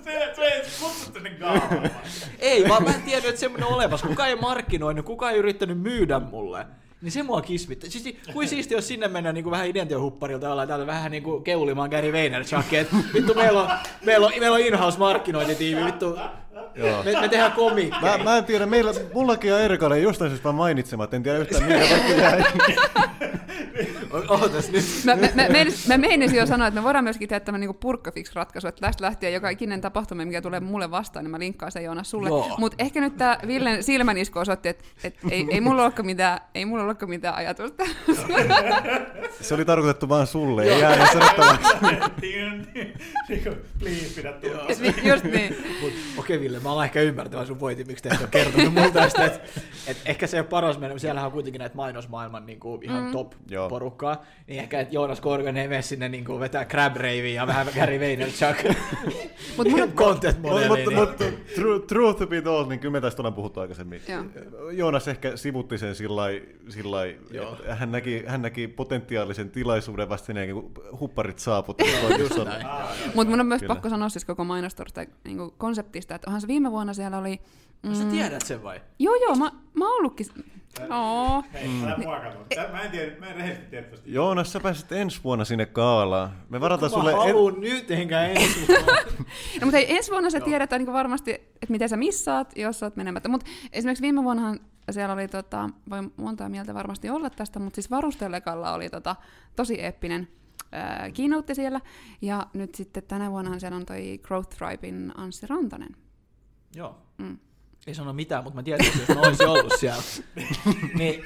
[0.05, 4.07] se, se ei vaan mä en tiennyt, että semmoinen on olemassa.
[4.07, 6.67] Kuka ei markkinoinut, kuka ei yrittänyt myydä mulle.
[7.03, 7.91] Niin se mua kismitti.
[7.91, 11.45] Siis kuin siisti, jos sinne mennään niin kuin vähän identiohupparilta ollaan täältä vähän niin kuin
[11.45, 13.71] keulimaan Gary Vaynerchuk, että vittu meillä on,
[14.05, 16.19] meillä on, meillä on in-house markkinointitiimi, vittu
[16.75, 17.03] Joo.
[17.03, 18.19] me, me tehdään komikkeja.
[18.19, 21.65] Mä, mä en tiedä, meillä, mullakin ja Erikalle jostain syystä vaan mainitsemat, en tiedä yhtään
[21.65, 22.45] minkä takia jäi.
[24.29, 24.85] Ootas nyt.
[25.05, 28.69] Mä, mä, mä, mä meinasin jo sanoa, että me voidaan myöskin tehdä tämmöinen niinku purkkafix-ratkaisu,
[28.69, 32.11] että tästä lähtien joka ikinen tapahtuma, mikä tulee mulle vastaan, niin mä linkkaan sen Joonas
[32.11, 32.29] sulle.
[32.59, 36.65] Mutta ehkä nyt tämä Villen silmänisku osoitti, että et, ei, ei, mulla olekaan mitään, ei
[36.65, 37.85] mulla olekaan mitään ajatusta.
[39.41, 41.77] Se oli tarkoitettu vaan sulle, ei jää sanottavaksi.
[43.29, 44.67] Niinku, Please, pidä tulla.
[45.05, 45.57] Just niin.
[46.19, 49.25] Okei Ville, mä alan ehkä ymmärtämään sun pointin, miksi te ette ole kertonut mulle tästä,
[49.25, 49.41] että
[49.87, 53.13] et ehkä se ei ole paras mennä, siellähän on kuitenkin näitä mainosmaailman niinku, ihan mm.
[53.13, 53.69] top Joo.
[53.69, 57.67] porukkaa, niin ehkä että Joonas Korgan ei mene sinne niinku, vetää Crab Ravea ja vähän
[57.75, 58.57] Gary Vaynerchuk
[59.57, 60.99] Mut mun on- content Mutta modeliin.
[60.99, 61.19] mut,
[61.67, 64.01] mut, truth to be told, niin kyllä me tästä ollaan puhuttu aikaisemmin.
[64.09, 64.25] Joo.
[64.71, 66.17] Joonas ehkä sivutti sen sillä
[66.85, 71.85] lailla, hän näki, hän näki potentiaalisen tilaisuuden vasta sen jälkeen, kun hupparit saaputti.
[72.19, 72.67] Just näin.
[73.15, 73.75] Mutta mun on myös Kyllä.
[73.75, 77.41] pakko sanoa siis koko mainostorsta niin konseptista, että se viime vuonna siellä oli...
[77.83, 77.95] Mm.
[77.95, 78.81] Sä tiedät sen vai?
[78.99, 80.27] Joo, joo, mä, mä oon ollutkin...
[80.91, 81.45] Oo.
[81.53, 82.39] Hei, älä mua katso.
[82.55, 84.09] Tää- Mä en tiedä, mä en rehellisesti tiedä tosta.
[84.09, 86.33] Joonas, sä pääset ensi vuonna sinne kaalaan.
[86.49, 87.13] Me varataan Mä sulle...
[87.13, 88.93] haluun nyt enkä ensi vuonna.
[89.61, 92.87] No, mutta hei, ensi vuonna sä tiedetään niin varmasti, että miten sä missaat, jos sä
[92.87, 93.29] oot menemättä.
[93.29, 97.91] Mutta esimerkiksi viime vuonnahan siellä oli, tota, voi montaa mieltä varmasti olla tästä, mutta siis
[97.91, 99.17] Varustellekalla oli tota,
[99.57, 100.29] tosi eeppinen
[100.73, 101.81] ää, keynote siellä.
[102.23, 105.97] Ja nyt sitten tänä vuonna siellä on toi Growth Tribein Anssi Rantanen.
[106.75, 106.99] Joo.
[107.19, 107.39] Mm.
[107.87, 110.03] Ei sano mitään, mutta mä tiedän, että jos mä olisin ollut siellä.
[110.99, 111.25] niin,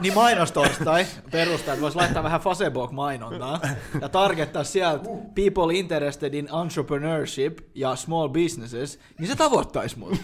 [0.00, 3.60] niin mainostorstai perustaa, että voisi laittaa vähän Facebook-mainontaa
[4.00, 5.04] ja targettaa sieltä
[5.34, 10.14] people interested in entrepreneurship ja small businesses, niin se tavoittaisi mut.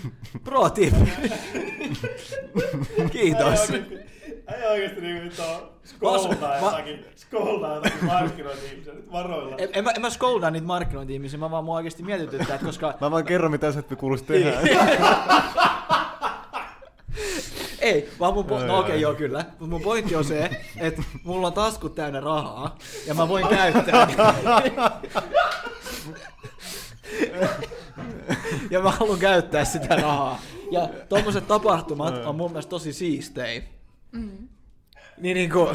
[0.45, 0.95] Pro tip.
[3.13, 3.61] Kiitos.
[4.57, 9.57] Ei oikeesti niinku nyt on skoldaa Mä- jotakin, skoldaa jotakin markkinointi-ihmisiä nyt varoilla.
[9.59, 12.95] En, en, mä, en mä skoldaa niitä markkinointi-ihmisiä, mä vaan mua oikeasti mietityttää, että koska
[13.01, 14.61] Mä vaan kerron, mitä sä et kuuluisi tehdä.
[17.81, 19.01] Ei, vaan mun, po- no okei, ai.
[19.01, 19.39] joo kyllä.
[19.49, 24.09] Mutta mun pointti on se, että mulla on taskut täynnä rahaa ja mä voin käyttää.
[28.71, 30.41] ja mä haluan käyttää sitä rahaa.
[30.71, 33.78] Ja tommoset tapahtumat on mun mielestä tosi siistei.
[34.13, 35.69] Niin niinku,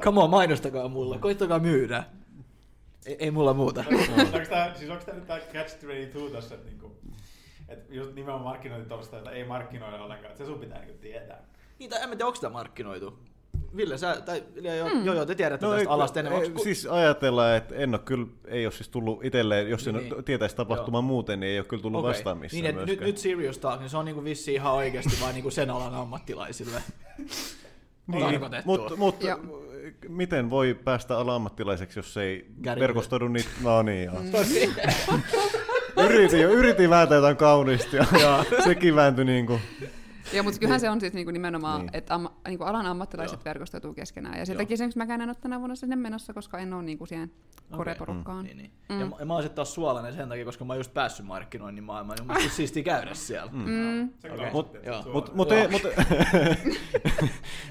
[0.00, 2.04] come on, mainostakaa mulle, koittakaa myydä.
[3.06, 3.84] Ei, ei mulla muuta.
[4.18, 6.96] onko tää, siis onko tää nyt tää catch 22 tässä, että niinku,
[7.68, 11.44] et just nimenomaan markkinointitorstaita ei markkinoida ollenkaan, että se sun pitää niinku tietää.
[11.78, 13.18] Niin, tai en mä tiedä, onko sitä markkinoitu.
[13.76, 14.42] Ville, sä, tai
[14.76, 15.04] joo, mm.
[15.04, 16.40] joo, joo, te tiedätte no, ei, tästä alasta enemmän.
[16.42, 19.86] ei, Onks ku- siis ajatellaan, että en ole kyllä, ei ole siis tullut itselleen, jos
[19.86, 19.96] Niin.
[19.96, 20.24] niin.
[20.24, 21.08] tietäisi tapahtumaan Joo.
[21.08, 22.08] muuten, niin ei ole kyllä tullut Okei.
[22.08, 23.06] vastaan missään niin, et nyt, myöskään.
[23.06, 26.82] nyt serious talk, niin se on niinku vissiin ihan oikeasti vaan niinku sen alan ammattilaisille.
[28.08, 28.78] niin, tarkoitettua.
[28.78, 29.24] mutta mut,
[30.08, 33.50] miten voi päästä ala-ammattilaiseksi, jos ei Gary verkostoidu niitä?
[33.62, 34.16] No niin, joo.
[36.04, 39.60] yritin, jo, yritin vääntää jotain kauniista ja, ja sekin vääntyi niin kuin,
[40.32, 41.86] Joo, mutta kyllähän se on siis niinku nimenomaan, Niin.
[41.86, 41.96] niin.
[41.98, 43.44] että amma, niinku alan ammattilaiset Joo.
[43.44, 44.38] verkostoituu keskenään.
[44.38, 44.58] Ja sen Joo.
[44.62, 47.30] takia esimerkiksi mäkään en ole tänä vuonna sinne menossa, koska en ole niinku siihen
[47.70, 48.44] koreporukkaan.
[48.44, 48.70] Niin, niin.
[48.88, 49.00] Mm.
[49.00, 51.26] Ja, mä- ja mä oon sit taas suolainen sen takia, koska mä oon just päässyt
[51.26, 53.50] markkinoinnin maailmaan, niin mun mielestä siistiä käydä siellä.
[53.52, 53.58] Mm.
[53.70, 54.04] Mm.
[54.04, 54.30] Okei.
[54.32, 54.52] okay.
[55.12, 55.34] Mut-.
[55.34, 55.82] Mutta mut, mut,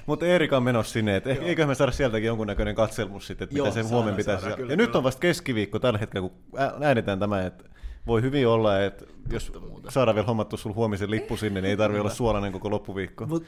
[0.06, 3.56] mut Eerika on menossa sinne, että ehkä, eiköhän me saada sieltäkin jonkunnäköinen katselmus sitten, että
[3.62, 4.46] mitä se huomenna pitäisi.
[4.68, 6.38] ja nyt on vasta keskiviikko tällä hetkellä, kun
[6.84, 7.64] äänetään tämä, että
[8.08, 9.52] voi hyvin olla, että jos
[9.88, 13.26] saadaan vielä hommattu sul huomisen lippu sinne, niin ei tarvitse olla suolainen koko loppuviikko.
[13.26, 13.44] Mut,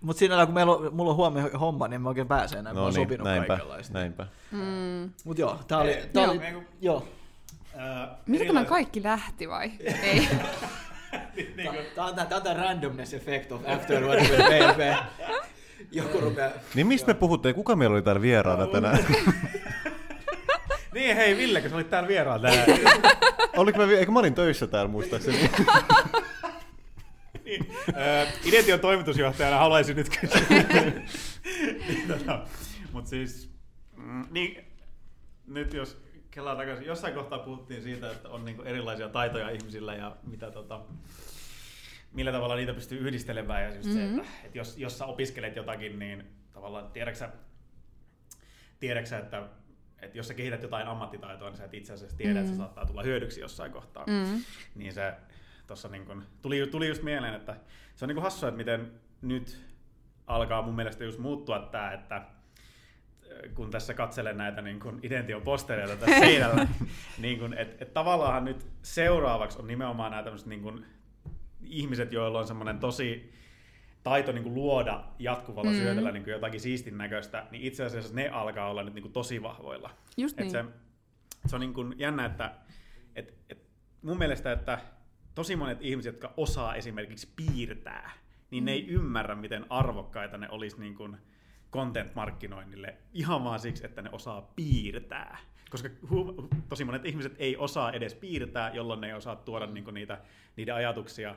[0.00, 2.72] mut siinä kun meillä on, mulla on huomenna homma, niin mä oikein pääse enää.
[2.72, 3.98] no niin, sopinut näinpä, kaikenlaista.
[3.98, 4.26] näinpä.
[4.50, 5.10] Mm.
[5.24, 5.90] Mut joo, tää oli...
[5.90, 6.32] Ei, Tää joo.
[6.32, 6.40] oli
[6.80, 7.08] joo.
[7.76, 9.70] Ää, Mistä tämä kaikki lähti vai?
[10.02, 10.28] Ei.
[11.96, 15.04] on tää, tää on tää randomness effect of afterward with BFP.
[15.92, 16.50] Joku rupeaa...
[16.74, 17.52] Niin mistä me puhutte?
[17.52, 18.98] Kuka meillä oli täällä vieraana tänään?
[20.94, 22.66] Niin hei Ville, kun sä olit täällä vieraan tänään.
[23.60, 25.38] Oliko mä, eikö mä olin töissä täällä muistaakseni?
[27.44, 30.40] niin, ää, Idention toimitusjohtajana haluaisin nyt kysyä.
[31.88, 32.46] niin, tota,
[32.92, 33.50] Mut siis,
[33.96, 34.64] mm, niin,
[35.46, 40.16] nyt jos kelaa takaisin, jossain kohtaa puhuttiin siitä, että on niinku erilaisia taitoja ihmisillä ja
[40.22, 40.80] mitä tota,
[42.12, 43.62] millä tavalla niitä pystyy yhdistelemään.
[43.62, 44.14] Ja just mm-hmm.
[44.14, 47.28] se, että, että jos, jos sä opiskelet jotakin, niin tavallaan tiedäksä,
[48.78, 49.48] tiedäksä että,
[50.02, 52.44] että jos sä kehität jotain ammattitaitoa, niin sä et itse asiassa tiedä, mm-hmm.
[52.44, 54.04] että se saattaa tulla hyödyksi jossain kohtaa.
[54.06, 54.44] Mm.
[54.74, 55.14] Niin se
[55.66, 57.56] tossa niin kun, tuli, tuli just mieleen, että
[57.96, 59.60] se on niin hassua, että miten nyt
[60.26, 62.24] alkaa mun mielestä just muuttua tämä, että äh,
[63.54, 66.68] kun tässä katselen näitä niin kuin idention postereita tässä seinällä,
[67.18, 70.86] niin kuin, että et tavallaan nyt seuraavaksi on nimenomaan nämä tämmöiset niin
[71.62, 73.32] ihmiset, joilla on semmoinen tosi
[74.02, 75.76] taito niin kuin luoda jatkuvalla mm.
[75.76, 79.12] syötöllä niin kuin jotakin siistin näköistä, niin itse asiassa ne alkaa olla nyt niin kuin
[79.12, 79.90] tosi vahvoilla.
[80.16, 80.50] Just Et niin.
[80.50, 80.64] se,
[81.46, 82.54] se on niin kuin jännä, että
[83.16, 83.62] et, et
[84.02, 84.78] mun mielestä, että
[85.34, 88.10] tosi monet ihmiset, jotka osaa esimerkiksi piirtää,
[88.50, 91.16] niin ne ei ymmärrä, miten arvokkaita ne olisi niin kuin
[91.72, 95.38] content-markkinoinnille ihan vaan siksi, että ne osaa piirtää.
[95.70, 99.84] Koska hu- tosi monet ihmiset ei osaa edes piirtää, jolloin ne ei osaa tuoda niin
[99.84, 100.20] kuin niitä,
[100.56, 101.36] niiden ajatuksia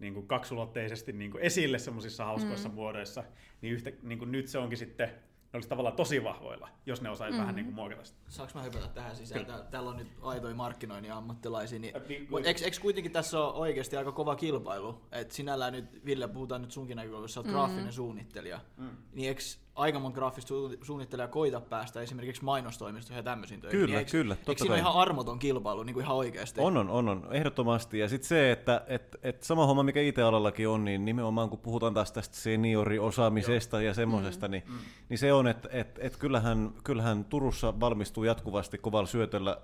[0.00, 2.74] niin kuin kaksulotteisesti niin kuin esille semmoisissa hauskoissa mm.
[2.74, 3.24] muodoissa,
[3.60, 7.10] niin, yhtä, niin kuin nyt se onkin sitten, ne olisi tavallaan tosi vahvoilla, jos ne
[7.10, 7.40] osaisi mm.
[7.40, 8.18] vähän niin kuin muokata sitä.
[8.28, 9.44] Saanko mä hypätä tähän sisään?
[9.44, 9.58] Kyllä.
[9.58, 11.78] Tää, täällä on nyt aitoja markkinoinnin ammattilaisia.
[11.78, 15.00] Niin, Äh, niin, eikö, eikö kuitenkin tässä ole oikeasti aika kova kilpailu?
[15.12, 17.52] Et sinällään nyt, Ville, puhutaan nyt sunkin näkökulmasta, sä oot mm.
[17.52, 18.60] graafinen suunnittelija.
[18.76, 18.96] Mm.
[19.12, 19.42] Niin eikö
[19.80, 23.78] aika monta graafista su- suunnittelijaa koita päästä esimerkiksi mainostoimistoihin ja tämmöisiin töihin?
[23.78, 24.90] Kyllä, niin eikö, kyllä, Eikö totta siinä ole kai.
[24.90, 26.60] ihan armoton kilpailu niin kuin ihan oikeasti?
[26.60, 27.98] On, on, on, on, ehdottomasti.
[27.98, 31.94] Ja sitten se, että et, et sama homma, mikä IT-alallakin on, niin nimenomaan kun puhutaan
[31.94, 34.62] taas tästä senioriosaamisesta ja semmoisesta, niin,
[35.08, 39.60] niin se on, että et, et kyllähän, kyllähän Turussa valmistuu jatkuvasti kovalla syötöllä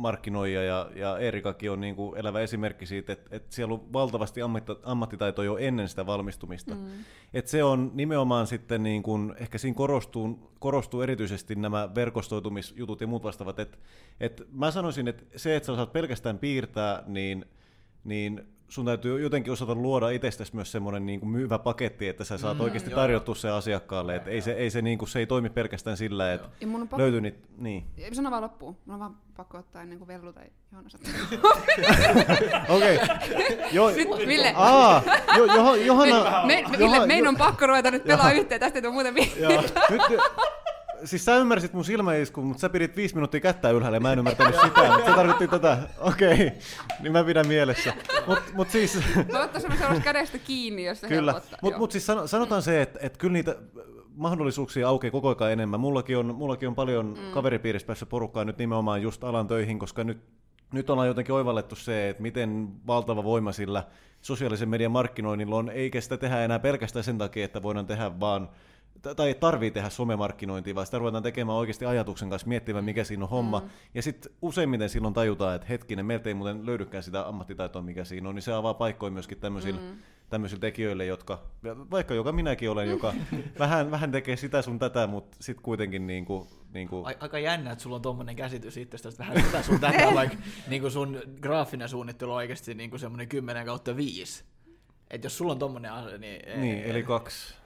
[0.00, 4.42] markkinoija ja, ja Erikakin on niin kuin elävä esimerkki siitä, että, että siellä on valtavasti
[4.42, 6.74] ammatti, ammattitaitoa jo ennen sitä valmistumista.
[6.74, 6.86] Mm.
[7.34, 13.06] Et se on nimenomaan sitten, niin kuin, ehkä siinä korostuu, korostuu erityisesti nämä verkostoitumisjutut ja
[13.06, 13.58] muut vastaavat.
[13.58, 13.78] Et,
[14.20, 17.44] et mä sanoisin, että se, että sä osaat pelkästään piirtää, niin,
[18.04, 22.38] niin sun täytyy jotenkin osata luoda itsestäsi myös semmoinen niin kuin myyvä paketti, että sä
[22.38, 24.16] saat mm, oikeasti joo, tarjottua se asiakkaalle.
[24.16, 26.48] Et ei se, ei se, niin kuin, se ei toimi pelkästään sillä, että
[26.80, 27.84] pakko, löytyy niitä, niin.
[28.12, 28.76] sano vaan loppuun.
[28.86, 30.90] Mun on vaan pakko ottaa ennen kuin Vellu tai Johanna.
[32.76, 32.98] Okei.
[33.72, 35.02] Jo, Nyt, Ville, Aa,
[35.36, 38.82] jo, jo, Johanna, me, me, Ville, meidän on pakko ruveta nyt pelaa yhteen, tästä ei
[38.82, 39.40] tule muuten mitään.
[39.40, 39.62] Joo.
[39.90, 40.02] Nyt,
[41.04, 44.18] siis sä ymmärsit mun silmäiskun, mutta sä pidit viisi minuuttia kättä ylhäällä ja mä en
[44.18, 45.78] ymmärtänyt sitä, mutta se tarkoitti tätä.
[45.98, 46.50] Okei, okay.
[47.00, 47.92] niin mä pidän mielessä.
[48.26, 48.98] Mutta mut siis,
[49.32, 51.58] Mä ottaisin sellaista kädestä kiinni, jos se kyllä, helpottaa.
[51.62, 53.56] mutta mut siis sano- sanotaan se, että et kyllä niitä
[54.14, 55.80] mahdollisuuksia aukeaa koko ajan enemmän.
[55.80, 57.32] Mullakin on, mullakin on paljon mm.
[57.32, 60.20] kaveripiirissä päässä porukkaa nyt nimenomaan just alan töihin, koska nyt,
[60.72, 63.84] nyt ollaan jotenkin oivallettu se, että miten valtava voima sillä
[64.20, 68.48] sosiaalisen median markkinoinnilla on, eikä sitä tehdä enää pelkästään sen takia, että voidaan tehdä vaan
[69.16, 73.24] tai ei tarvii tehdä somemarkkinointia, vaan sitä ruvetaan tekemään oikeasti ajatuksen kanssa, miettimään mikä siinä
[73.24, 73.60] on homma.
[73.60, 73.68] Mm.
[73.94, 78.28] Ja sitten useimmiten silloin tajutaan, että hetkinen, meiltä ei muuten löydykään sitä ammattitaitoa, mikä siinä
[78.28, 79.98] on, niin se avaa paikkoja myöskin tämmöisille, mm.
[80.30, 81.42] tämmöisille tekijöille, jotka,
[81.90, 83.14] vaikka joka minäkin olen, joka
[83.58, 87.38] vähän, vähän tekee sitä sun tätä, mutta sitten kuitenkin niin kuin, niin kuin, Ai- Aika
[87.38, 90.36] jännä, että sulla on tommonen käsitys itsestäsi vähän sitä sun tätä, vaikka
[90.68, 94.44] niin kuin sun graafinen suunnittelu on oikeasti niin kuin semmoinen 10 kautta 5.
[95.10, 96.48] Et jos sulla on tommonen asia, niin...
[96.48, 97.59] ei- niin, eli kaksi.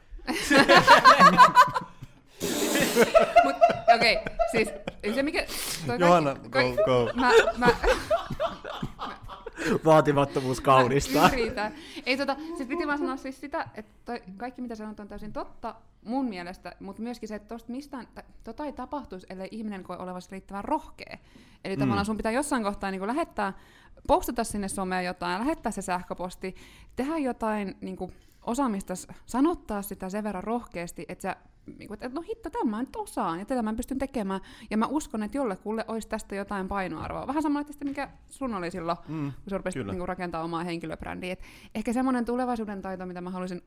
[3.45, 3.57] Mut,
[3.95, 4.19] okei,
[4.51, 4.69] siis
[5.15, 5.47] se mikä...
[5.87, 7.13] toi Johanna, kaikki- go, go.
[7.15, 7.69] Mä, mä,
[9.85, 11.29] Vaatimattomuus kaunistaa.
[11.29, 11.73] Riitä.
[12.07, 15.33] Ei tota, siis piti vaan sanoa siis sitä, että toi, kaikki mitä sanot on täysin
[15.33, 19.83] totta mun mielestä, mutta myöskin se, että tosta mistään, tai tota ei tapahtuisi, ellei ihminen
[19.83, 21.19] koe olevansa riittävän rohkea.
[21.65, 21.81] Eli mm.
[21.81, 23.53] tavallaan sun pitää jossain kohtaa niin lähettää,
[24.07, 26.55] postata sinne someen jotain, lähettää se sähköposti,
[26.97, 28.13] tehdä jotain niin kuin,
[28.47, 28.95] osaamista,
[29.27, 31.37] sanottaa sitä sen verran rohkeasti, että sä
[31.79, 34.41] niin kuin, että no hitto, tämä mä nyt osaan ja tätä mä pystyn tekemään.
[34.71, 37.27] Ja mä uskon, että jollekulle olisi tästä jotain painoarvoa.
[37.27, 41.33] Vähän samalla tästä, mikä sun oli silloin, mm, kun sä rupesit niin rakentaa omaa henkilöbrändiä.
[41.33, 41.43] Et
[41.75, 43.63] ehkä semmoinen tulevaisuuden taito, mitä mä haluaisin,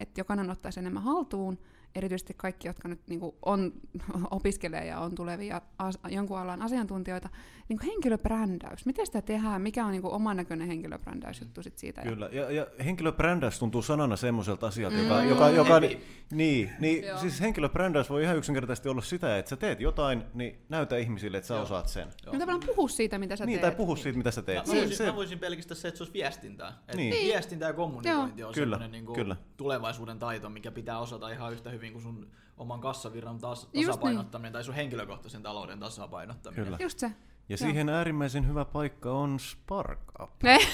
[0.00, 1.58] että jokainen ottaisi enemmän haltuun,
[1.94, 3.72] erityisesti kaikki, jotka nyt niin kuin on,
[4.30, 7.28] opiskelee ja on tulevia as, jonkun alan asiantuntijoita,
[7.68, 8.86] niin kuin henkilöbrändäys.
[8.86, 9.62] Miten sitä tehdään?
[9.62, 12.02] Mikä on niin kuin oman näköinen henkilöbrändäysjuttu sit siitä?
[12.02, 16.00] Kyllä, ja, ja henkilöbrändäys tuntuu sanana semmoiselta asialta, joka, joka, joka Hepi.
[16.30, 17.18] niin, niin Joo.
[17.18, 21.48] siis henkilöbrändäys voi ihan yksinkertaisesti olla sitä, että sä teet jotain, niin näytä ihmisille, että
[21.48, 21.62] sä Joo.
[21.62, 22.08] osaat sen.
[22.26, 23.72] No tavallaan puhu siitä, mitä sä Niin, teet.
[23.72, 24.66] tai puhu siitä, mitä sä Mä, teet.
[24.66, 26.72] mä, Se, voisin, se, mä voisin pelkistää se, että se olisi viestintää.
[26.88, 27.12] Et Niin.
[27.26, 29.36] Viestintä ja kommunikointi on Kyllä, semmoinen niin kyllä.
[29.56, 33.86] tulevaisuuden taito, mikä pitää osata ihan yhtä hyvin kuin sun oman kassavirran taas, niin.
[33.86, 36.64] tasapainottaminen tai sun henkilökohtaisen talouden tasapainottaminen.
[36.64, 36.78] Kyllä.
[36.80, 37.06] Just se.
[37.06, 37.12] ja
[37.48, 37.56] Joo.
[37.56, 40.00] siihen äärimmäisen hyvä paikka on Spark
[40.42, 40.58] Ne.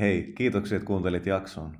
[0.00, 1.78] Hei, kiitoksia, että kuuntelit jakson.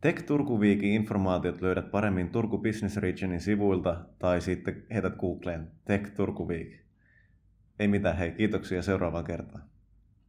[0.00, 6.14] Tech Turku Viikin informaatiot löydät paremmin Turku Business Regionin sivuilta tai sitten heität Googleen Tech
[6.14, 6.68] Turku Week.
[7.78, 9.64] Ei mitään, hei, kiitoksia seuraavaan kertaan.